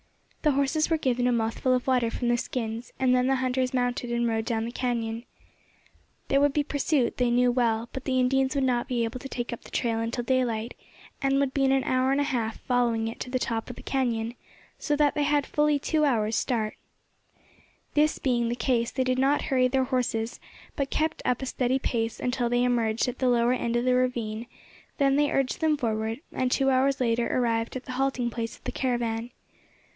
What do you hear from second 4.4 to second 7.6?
down the cañon. There would be pursuit, they knew